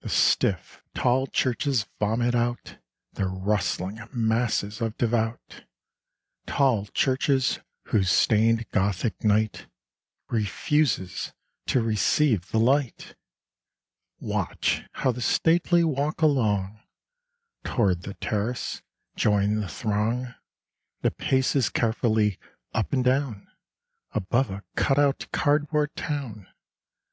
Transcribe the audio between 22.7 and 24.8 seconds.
up and down Above a